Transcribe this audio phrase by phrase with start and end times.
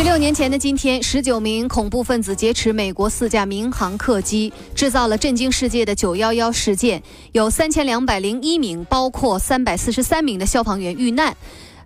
[0.00, 11.36] 十六年前的今天，十九名恐怖分子劫持美国四架民航客机，制造了震惊世界的“九幺幺”事件，有三千两百零一名，包括三百四十三名的消防员遇难。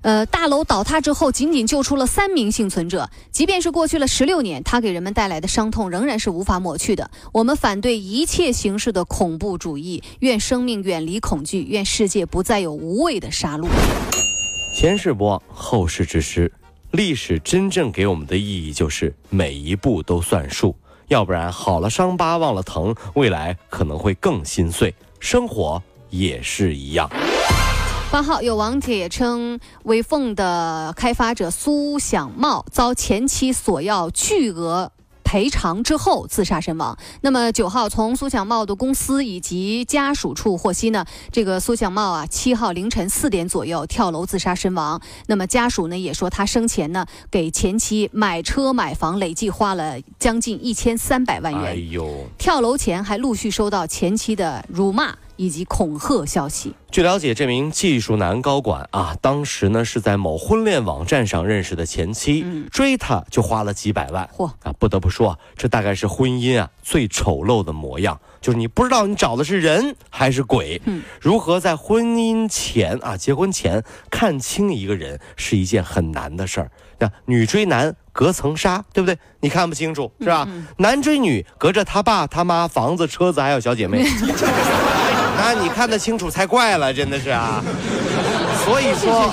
[0.03, 3.11] 呃，大楼倒塌之后，仅仅救出了三名幸存者。
[3.33, 7.11] 即便是过去了十六年，它给人们带来的伤痛仍然是无法抹去的。
[7.33, 13.67] 我们反对一切形式的恐怖主义，愿生命远离恐惧，愿世界不再有无谓的杀戮。
[14.79, 16.53] 前世不忘，后事之师。
[16.95, 20.77] 历史真正给我们的意义就是每一步都算数，
[21.09, 24.95] 要不然好了伤疤忘了疼，未来可能会更心碎。
[25.19, 27.11] 生活也是一样。
[28.13, 34.93] 八号有网帖称，微凤的开发者苏享茂遭前妻索要巨额。
[35.35, 36.97] 赔偿之后自杀身亡。
[37.23, 45.01] 那么九号从苏小茂的公司以及家属处获悉呢，这个苏小茂啊，七号凌晨四点左右跳楼自杀身亡。
[45.27, 51.65] 那么家属呢也说，他生前呢给前妻买车买房，累计花了将近一千三百万元。
[51.65, 55.17] 哎呦，跳楼前还陆续收到前妻的辱骂。
[55.37, 56.75] 以及恐吓消息。
[56.91, 64.29] 据了解，这名技术男高管啊，当时呢是在某婚恋网站上认识的前妻，追他就花了几百万。
[64.37, 64.73] 嚯啊！
[64.79, 70.81] 不得不说，这大概是婚姻啊最丑陋的模样，就是你不知道你找的是人还是鬼。
[70.85, 76.71] 嗯，如何在婚姻前啊，结婚前看清一个人是一件很难的事儿。
[77.01, 79.19] 那女追男隔层纱，对不对？
[79.41, 80.49] 你看不清楚是吧？
[80.77, 84.07] 男追女隔着他爸他妈房子车子还有小姐妹。
[85.37, 87.63] 那你看得清楚才怪了，真的是啊。
[88.65, 89.33] 所以说，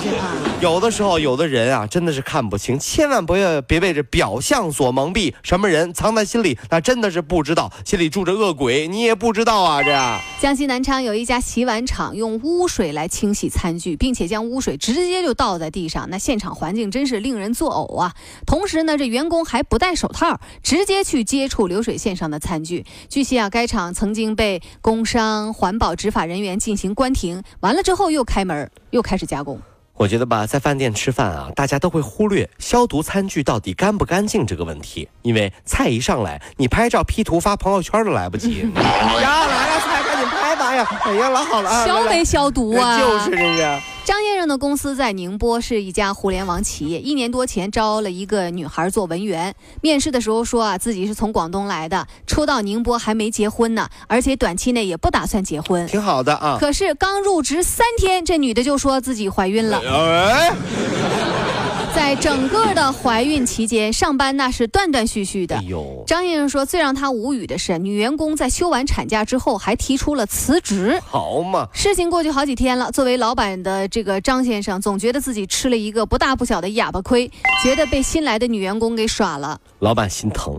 [0.62, 5.34] 有的时候有的人啊，真的是看不清，千万不要别被这表象所蒙蔽。
[5.42, 9.82] 什么人藏在心里，那真的是不知道，心里住着恶鬼，你也不知道啊。
[9.82, 18.14] 这样江西南昌有一家洗碗厂用污水来清洗餐具，并且将污水直接就倒在地上，那现场环境真是令人作呕啊。
[18.46, 22.86] 同时呢，这员工还不戴手套，直接去接触流水线上的餐具。
[23.08, 28.70] 据悉啊，该厂曾经被工商环保执法人员进行关停，完了之后又开门。
[28.90, 29.58] 又开始加工，
[29.94, 38.62] 我觉得吧，在饭店吃饭啊，大家都会忽略消毒餐具到底干不干净这个问题，因为菜一上来，你拍照 P 图发朋友圈都来不及。
[38.74, 41.00] 呀，来了菜，赶紧拍吧呀！
[41.04, 42.98] 哎呀，老好了啊，消没消毒啊？
[42.98, 43.80] 就是这是。
[44.04, 49.54] 张先生的公司在宁波是一家互联网企业，一年多前招了一个女孩做文员。
[49.80, 55.86] 面试的时候说啊，自己是从广东来的，初到宁波还没结婚呢，而且短期内也不打算结婚。
[55.86, 56.56] 挺好的啊。
[56.58, 59.80] 可是刚入职三天，这女的就说自己怀孕了。
[61.94, 65.56] 在整个的怀孕期间，上班那是断断续续的。
[65.56, 70.98] 哎呦，张先生说，最让他无语的是，女员工在休完产假之后还提出了辞职。
[71.04, 77.30] 好嘛，事情过去好几天了，作为老板的这个张先生，总觉得自己吃了一个不大不小的哑巴亏，
[77.62, 79.60] 觉得被新来的女员工给耍了。
[79.80, 80.58] 老板心疼，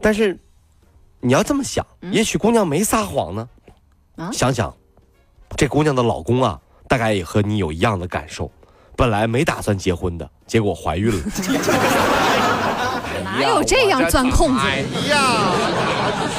[0.00, 0.38] 但是
[1.20, 3.48] 你要这么想，也许姑娘没撒谎呢。
[4.16, 4.74] 啊，想想，
[5.56, 6.58] 这姑娘的老公啊，
[6.88, 8.50] 大概也和你有一样的感受。
[8.98, 12.27] 本来没打算结婚的，结果怀孕了。
[13.22, 14.60] 哪有这样钻空子？
[14.64, 15.52] 哎呀，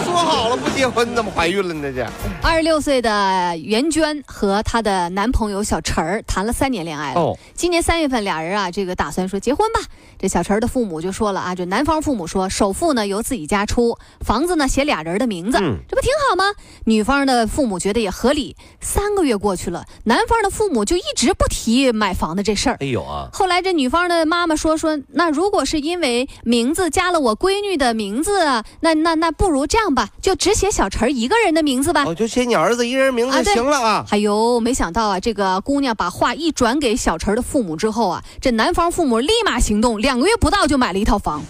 [0.03, 1.91] 说好了不结婚，怎么怀孕了呢？
[1.93, 2.05] 这
[2.41, 7.37] 二十六岁的袁娟和她的男朋友小陈儿谈了三年恋爱了。
[7.53, 9.79] 今年三月份，俩人啊，这个打算说结婚吧。
[10.17, 16.43] 这小陈的父母就说了啊，就男方父母说，首付呢由自己家出，房子呢写俩人的名字，这不挺好吗？
[16.85, 18.55] 女方的父母觉得也合理。
[18.81, 22.77] 三个月过去了，男方的父母就一直不提买房的这事儿。
[22.81, 23.29] 哎呦啊！
[23.31, 32.05] 后来这女方的妈妈说说，那如果是因为名字加了我闺女的名字，那那那不如这样吧，就只写小陈一个人的名字吧。
[32.05, 34.05] 我就写你儿子一人名字就行了啊。
[34.09, 39.99] 哎呦，没想到啊，这个姑娘把话一转给小陈的父母之后啊，这男方父母立马行动。
[39.99, 41.43] 两个月不到就买了一套房，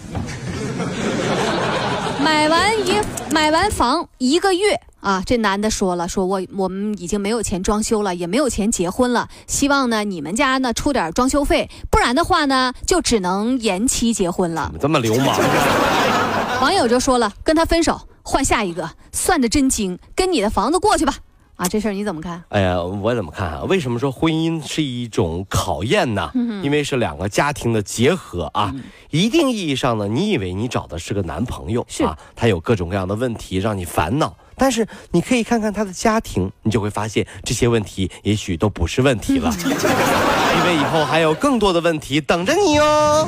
[2.22, 2.94] 买完一
[3.30, 14.66] 买完房一个月啊，这男的说了，说我我们已经没有钱装修了，也没有钱结婚了，希望呢你们家呢出点装修费，不然的话呢就只能延期结婚了。
[14.66, 15.38] 怎么这么流氓？
[16.60, 21.14] 网友就说了，跟他分手，换下一个，算的真精，跟你的房子过去吧。
[21.56, 22.42] 啊，这事儿你怎么看？
[22.48, 23.62] 哎呀，我怎么看啊？
[23.64, 26.30] 为什么说婚姻是一种考验呢？
[26.62, 28.74] 因为是两个家庭的结合啊。
[29.10, 34.34] 一定意义上呢，你以为你找的是个男朋友，是啊，他有各种各样的问题让你烦恼。
[34.60, 43.26] 但是你可以看看他的家庭，你就会发现这些问题也许都不是问题了， 因为以后还有更多的问题等着你哦。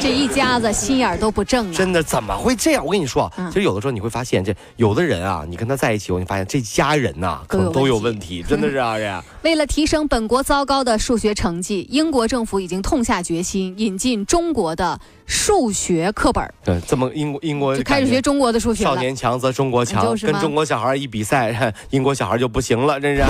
[0.00, 1.72] 这一家子心眼都不正啊！
[1.72, 2.84] 真的怎么会这样？
[2.84, 8.98] 我跟你说，其实有的时候你会发现，这有的人啊，你跟他在一起我，你发现这家人呐，可能都有问题，真的是啊！
[8.98, 14.98] 这 为了提升本国糟糕的数学成绩，英国政府已经痛下决心引进中国的。
[15.26, 23.22] 数学课本对，这么英国英国就开始学中国的数学少年强则中国强，跟中国小孩一比赛， 英国小孩就不行了，真是。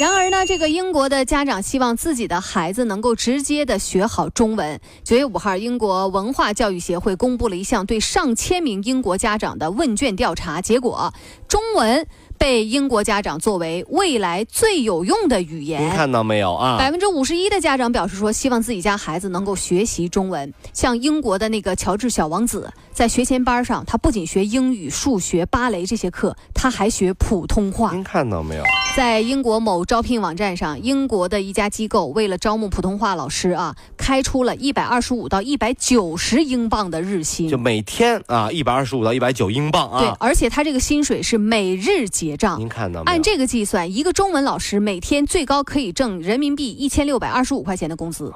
[0.00, 4.78] 然而呢，这个英国的家长希望自己的孩子能够直接的学好中文。
[5.04, 11.12] 九月五号，英国文化教育协会公布了一项对上千名英国家长的问卷调查结果，
[11.48, 12.06] 中文。
[12.38, 16.76] 被英国家长作为未来最有用的语言，您看到没有啊？
[16.78, 20.52] 百分之五十一的家长表示说，希望自己家孩子能够学习中文。
[20.72, 27.92] 像英国的那个乔治小王子，在学前班上，他不仅学英语、数学、芭蕾这些课，他还学普通话。
[27.92, 28.62] 您看到没有？
[28.96, 39.98] 在英国某招聘网站上，英国的一家机构为了招募普通话老师啊，开出了一百二十五到一百九十英镑的日薪，就每天啊，一百二十五到一百九英镑啊。
[39.98, 42.58] 对，而且他这个薪水是每日结账。
[42.58, 43.02] 您看到？
[43.02, 48.32] 按这个计算，一个中文老师每天最高可以挣人民币一千六百二十五块钱的工资。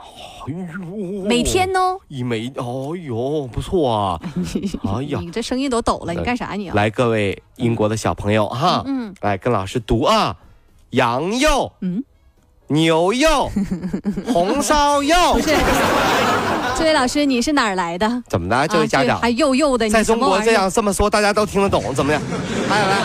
[0.46, 1.96] 哎呦，每天呢？
[2.08, 4.20] 一每，哦呦，不错啊！
[4.84, 6.68] 哎呀，你这声音都抖了，你干啥你？
[6.72, 10.36] 来，各位英国的小朋友哈，嗯，来跟老师读啊。
[10.90, 12.02] 羊肉，嗯，
[12.66, 13.48] 牛肉，
[14.26, 15.34] 红烧肉。
[15.34, 15.54] 不是，
[16.76, 18.22] 这位老师，你是哪儿来的？
[18.26, 18.66] 怎么的？
[18.66, 22.20] 这位家长还幼幼的，在中国这样这么说，大家都听得懂，怎么样？
[22.68, 22.98] 来来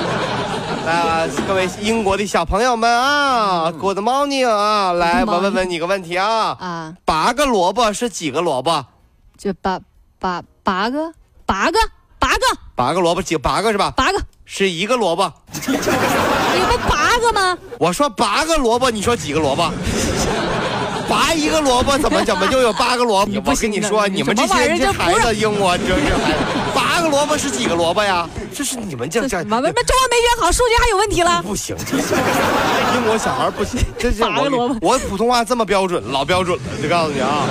[0.86, 4.94] 来，各位英国的小朋友们啊，Good morning 啊！
[4.94, 8.86] 来，我问问你个问题啊啊，八个萝卜是几个萝卜？
[9.36, 9.80] 就八
[10.20, 11.12] 八八个，
[11.46, 11.80] 八个，
[12.20, 12.42] 八个，
[12.76, 13.36] 八个萝卜几？
[13.36, 13.92] 八个是吧？
[13.98, 15.34] 八个是一个萝卜。
[15.52, 15.60] 你
[16.70, 17.58] 不八个吗？
[17.80, 19.72] 我说八个萝卜，你说几个萝卜？
[21.10, 23.32] 拔一个萝卜怎么怎么就有八个萝卜？
[23.44, 26.65] 我跟你说，你们这些这孩子英我真是八
[27.06, 28.28] 个萝卜是几个萝卜呀？
[28.54, 29.38] 这是你们这这……
[29.38, 29.74] 我们中文
[30.10, 31.42] 没学好，数学还有问题了？
[31.44, 31.76] 不行，
[32.96, 33.80] 英国小孩不行。
[34.00, 36.64] 这是我萝卜，我普通话这么标准，老标准了。
[36.82, 37.46] 就告诉你啊，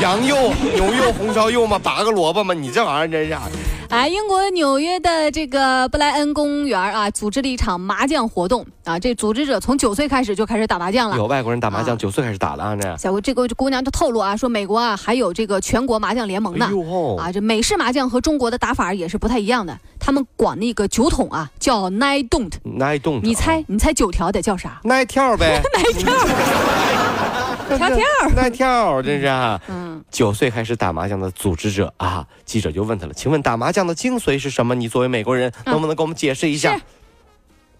[0.00, 3.36] 羊肉、牛肉、红烧肉嘛，八个萝卜嘛，你这玩意儿真是。
[3.88, 8.98] 哎，英国纽约的这个布莱恩公园啊，组织了一场麻将活动啊。
[8.98, 11.16] 这组织者从九岁开始就开始打麻将了。
[11.16, 12.76] 有外国人打麻将，九岁开始打了啊？
[12.76, 16.68] 这小这个姑娘就透露啊，说美国啊还有这个全国麻将联盟呢。
[17.18, 19.78] 啊，这美式麻将和中国的打法也是不太一样的。
[19.98, 22.52] 他们管那个酒桶啊叫 nine don't。
[22.64, 23.20] nine don't。
[23.22, 24.80] 你猜，你猜九条得叫啥？
[24.84, 25.62] nine 跳呗。
[25.74, 26.12] nine 跳。
[27.76, 27.98] 跳跳。
[28.36, 29.26] nine 跳，真是。
[29.68, 30.02] 嗯。
[30.10, 34.74] 九岁开始打麻将的组织者啊，记者就问他了，请问打麻将的精髓是什么？
[34.74, 36.80] 你作为美国人，能不能给我们解释一下？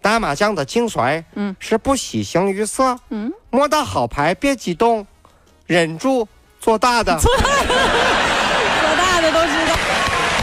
[0.02, 5.06] 打麻将的精髓，嗯，是不喜形于色，嗯，摸到好牌别激动，
[5.66, 6.28] 忍住
[6.60, 7.18] 做大的。
[7.18, 9.74] 做大的都知道。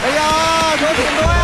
[0.02, 1.43] 哎呀，多挺多呀！